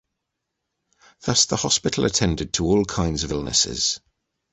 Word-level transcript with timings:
Thus, 1.25 1.45
the 1.45 1.57
hospital 1.57 2.05
attended 2.05 2.53
to 2.53 2.65
all 2.65 2.85
kinds 2.85 3.23
of 3.23 3.29
illnesses. 3.31 3.99